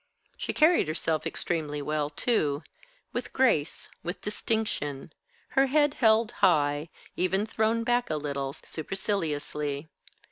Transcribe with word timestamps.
She 0.35 0.51
carried 0.51 0.87
herself 0.87 1.27
extremely 1.27 1.79
well, 1.79 2.09
too: 2.09 2.63
with 3.13 3.31
grace, 3.33 3.87
with 4.01 4.19
distinction, 4.19 5.13
her 5.49 5.67
head 5.67 5.93
held 5.93 6.31
high, 6.41 6.89
even 7.15 7.45
thrown 7.45 7.83
back 7.83 8.09
a 8.09 8.15
little, 8.15 8.51
superciliously. 8.51 9.89